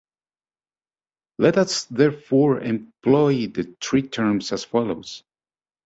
Let 1.37 1.59
us 1.59 1.85
therefore 1.85 2.59
employ 2.61 3.45
the 3.49 3.75
three 3.79 4.01
terms 4.09 4.51
as 4.51 4.63
follows. 4.65 5.23